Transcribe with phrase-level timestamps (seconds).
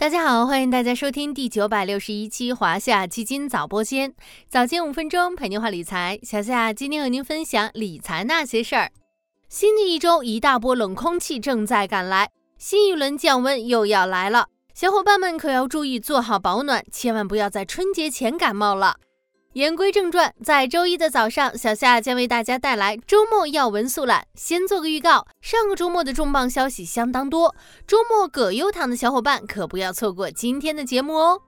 [0.00, 4.14] 大家好，欢迎大家收听第九百六十一期华夏基金早播间，
[4.48, 6.18] 早间五分钟陪您话理财。
[6.22, 8.90] 小夏今天和您分享理财那些事儿。
[9.50, 18.96] 新的一周，一大波冷空气正在赶来，新一轮降温又要来了，小伙伴们可要注意做好保暖，千万不要在春节前感冒了。
[19.54, 24.24] 言归正传，在周一的早上，小夏将为大家带来周末要闻速览。
[24.36, 27.52] 先做个预告，上个周末的重磅消息相当多，
[27.84, 31.42] 周末葛优躺的小伙伴可不要错过今天的节目哦。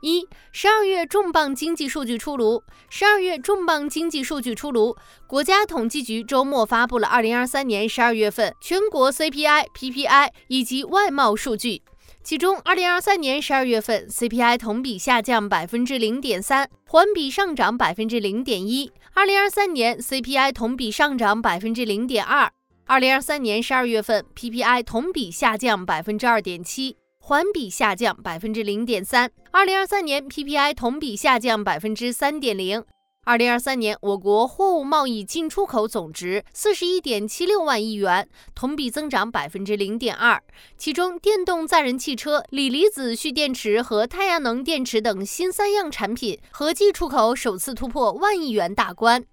[0.00, 2.62] 一、十二月重磅经济数据出炉。
[2.88, 11.82] 十二月重磅经济数据出炉，国家统计局周末发布了二零二三年十二月份全国 CPI、PPI 以及外贸数据。
[12.26, 22.48] 其中，二零二三年十二月份 CPI 同比下降百分之零点三，环比上涨百分之零点一；二零二三年 CPI 同比上涨百分之零点二；
[22.86, 32.82] 二零二三年十二月份 PPI 同比下降百分之二点七，环比下降百分之零点三；二零二三年 PPI 同比下降百分之三点零。
[33.26, 40.40] 二零二三年，我国货物贸易进出口总值四十一点七六万亿元，同比增长百分之零点二。
[40.78, 49.24] 其中，电动载人汽车、锂离子蓄电池和太阳能电池等新三样产品合计出口首次突破万亿元大关。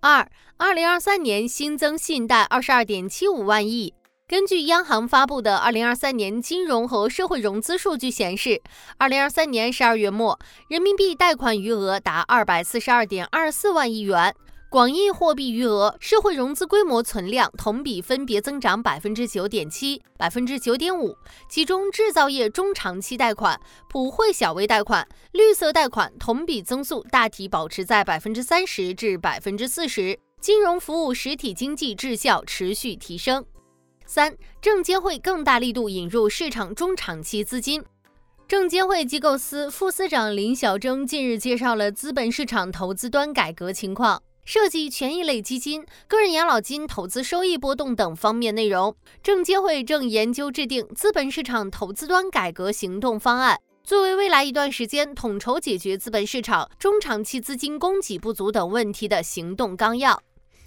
[0.00, 3.92] 二，二零二三年新增信贷二十二点七五万亿。
[4.26, 8.62] 根据央行发布的二零二三年金融和社会融资数据显示，
[8.96, 14.34] 二零二三年十二月末，人民币贷款余额达二百四十二点二四万亿元，
[14.70, 21.14] 广义货币余额、社会融资规模存量同比分别增长百分之九点七、百分之九点五。
[21.50, 33.44] 其中，制造业中长期贷款、普惠小微贷款、绿色贷款同比增速大体保持在百分之三十至百分之四十，金融服务实体经济质效持续提升。
[34.06, 37.82] 三，证监会更大力度引入市场中长期资金。
[38.46, 48.94] 证监会机构司副司长林小征近日介绍了资本市场投资端改革情况，涉及权益类基金、个人养老金投资收益波动等方面内容。
[49.22, 60.22] 证监会正研究制定资本市场投资端改革行动方案，作为未来一段时间统筹解决资本市场中长期资金供给不足等问题的行动纲要。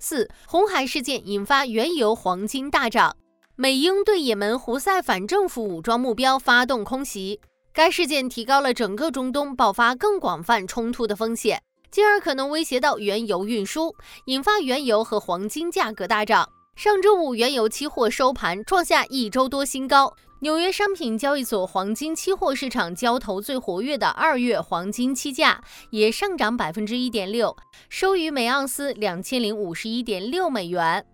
[0.00, 3.14] 四，红海事件引发原油、黄金大涨。
[3.60, 7.40] 美英对也门胡塞反政府武装目标发动空袭，
[7.72, 11.60] 该事件提高了整个中东爆发更广泛冲突的风险，
[11.90, 13.92] 进而可能威胁到原油运输，
[14.26, 16.48] 引发原油和黄金价格大涨。
[16.76, 20.14] 上周五，原油期货收盘创下一周多新高。
[20.38, 27.56] 纽约商品交易所黄金期货市场交投最活跃的二月黄金期价也上涨百分之一点六，
[27.88, 31.04] 收于每盎司两千零五十一点六美元。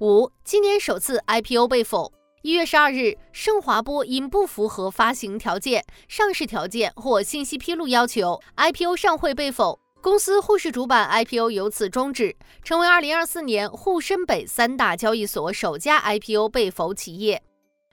[0.00, 2.12] 五，今年首次 IPO 被否。
[2.42, 9.80] 一月十二日，盛华波因不符合发行条件、上市条件或信息披露要求，IPO 上会被否。
[10.00, 17.42] 公司沪市主板 IPO 由此终止，成为二零二四年沪深北三大交易所首家 IPO 被否企业。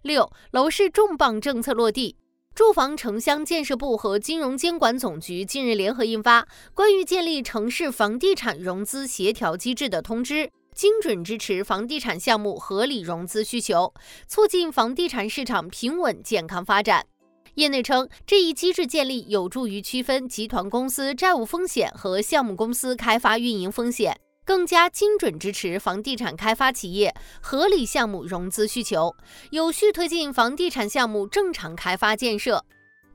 [0.04, 2.16] 六楼市重磅政策落地，
[2.54, 6.44] 住房城乡建设部和金融监管总局近日联合印发
[6.76, 10.36] 《关于建立城市房地产融资协调机制的通知》，
[10.76, 13.94] 精准支持房地产项目合理融资需求，
[14.28, 17.08] 促进房地产市场平稳健康发展。
[17.56, 24.20] 业内称，这一机制建立有助于区分集团公司债务风险和项目公司开发运营风险。
[24.46, 29.16] 更加精准支持房地产开发企业合理项目融资需求，
[29.50, 32.64] 有序推进房地产项目正常开发建设。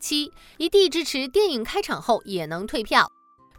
[0.00, 3.08] 七，一地支持电影开场后也能退票。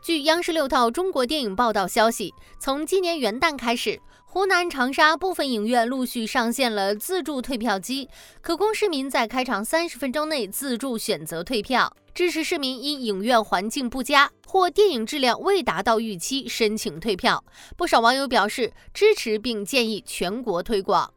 [0.01, 4.01] 据央视六套中国电影报道消息，从今年元旦开始。
[4.25, 8.09] 湖南长沙部分影院陆续上线了自助退票机，
[8.41, 17.44] 可供市民在开场三十分钟内自助选择退票，支持市民因影院环境不佳或电影质量未达到预期申请退票。
[17.78, 21.13] 不少网友表示支持，并建议全国推广。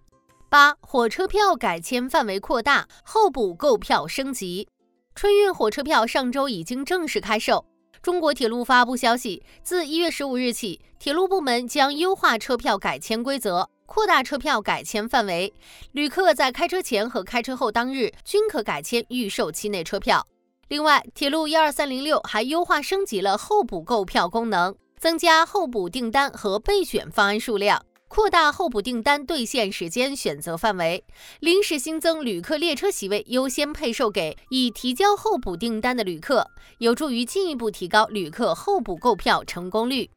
[0.51, 4.69] 八、火车票改签范围扩大，候补购票升级。
[5.15, 7.65] 春运火车票上周已经正式开售。
[8.05, 15.51] 中国铁路发布消息，自一月十五日起，铁路部门将优化车票改签规则，扩大车票改签范围。
[15.93, 20.23] 旅客在开车前和开车后当日均可改签预售期内车票。
[20.69, 27.83] 另外，铁路幺二三零六还优化升级了候补购票功能，增加候补订单和备选方案数量。
[28.09, 31.05] 扩大候补订单兑现时间选择范围，
[31.41, 36.49] 临时新增旅客列车席位优先配售给已提交候补订单的旅客，
[36.79, 40.09] 有助于进一步提高旅客候补购票成功率。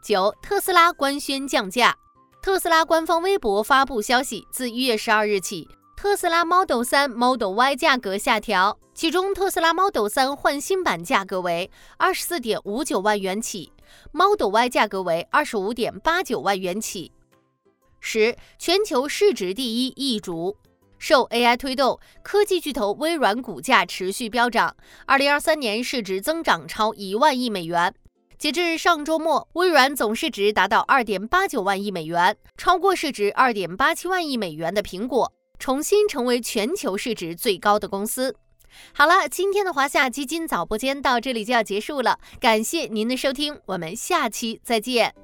[0.00, 1.96] 九，特斯拉官宣降价。
[2.40, 5.68] 特斯拉官方微博发布消息，自一月十二日起。
[5.96, 13.72] 特斯拉 Model 3、Model Y 价格下调，其中特斯拉 Model 3换新版价格为二十四点五九万元起
[14.12, 17.12] ，Model Y 价格为二十五点八九万元起。
[18.00, 20.56] 十，全球市值第一易主，
[20.98, 24.74] 受 AI 推动，科技巨头微软股价持续飙涨，
[25.06, 27.94] 二零二三年市值增长超一万亿美元。
[28.38, 35.32] 截至上周末，微软总市值达到二点八九万亿美元，超过市值二点八七万亿美元的苹果。
[35.58, 38.34] 重新成为全球市值最高的公司。
[38.94, 45.14] 好了，今天的华夏基金早播间到这里就要结束了，感谢您的收听，我们下期再见。